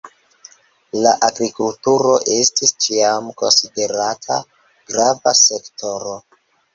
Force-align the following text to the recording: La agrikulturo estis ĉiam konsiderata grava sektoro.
La 1.01 1.09
agrikulturo 1.27 2.13
estis 2.35 2.73
ĉiam 2.85 3.27
konsiderata 3.41 4.39
grava 4.93 5.35
sektoro. 5.41 6.17